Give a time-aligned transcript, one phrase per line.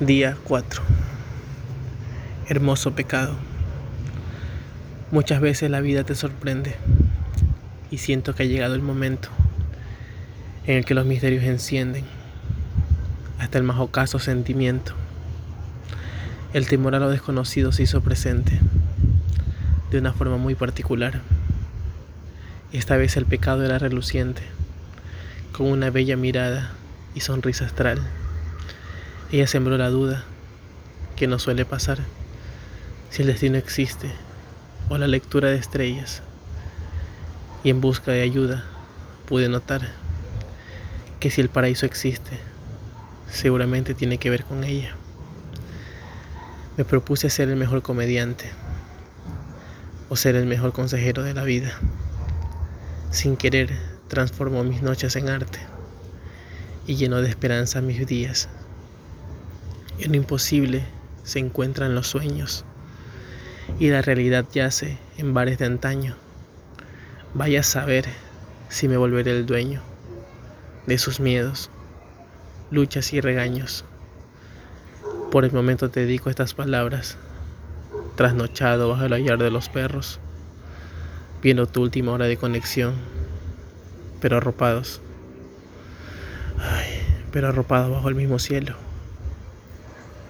[0.00, 0.82] Día 4.
[2.48, 3.36] Hermoso pecado.
[5.12, 6.74] Muchas veces la vida te sorprende
[7.92, 9.28] y siento que ha llegado el momento
[10.66, 12.04] en el que los misterios encienden
[13.38, 14.94] hasta el más ocaso sentimiento.
[16.52, 18.58] El temor a lo desconocido se hizo presente
[19.92, 21.20] de una forma muy particular.
[22.72, 24.42] Esta vez el pecado era reluciente,
[25.52, 26.72] con una bella mirada
[27.14, 28.02] y sonrisa astral.
[29.32, 30.24] Ella sembró la duda,
[31.16, 31.98] que no suele pasar,
[33.10, 34.12] si el destino existe
[34.88, 36.22] o la lectura de estrellas.
[37.62, 38.64] Y en busca de ayuda
[39.26, 39.92] pude notar
[41.20, 42.38] que si el paraíso existe,
[43.30, 44.94] seguramente tiene que ver con ella.
[46.76, 48.50] Me propuse ser el mejor comediante
[50.08, 51.72] o ser el mejor consejero de la vida.
[53.10, 53.70] Sin querer,
[54.08, 55.60] transformó mis noches en arte
[56.86, 58.48] y llenó de esperanza mis días.
[59.98, 60.84] En lo imposible
[61.22, 62.64] se encuentran los sueños
[63.78, 66.16] y la realidad yace en bares de antaño.
[67.32, 68.06] Vaya a saber
[68.68, 69.82] si me volveré el dueño
[70.86, 71.70] de sus miedos,
[72.70, 73.84] luchas y regaños.
[75.30, 77.16] Por el momento te dedico estas palabras,
[78.16, 80.20] trasnochado bajo el hallar de los perros,
[81.42, 82.94] viendo tu última hora de conexión,
[84.20, 85.00] pero arropados,
[86.58, 87.00] ay,
[87.32, 88.76] pero arropados bajo el mismo cielo.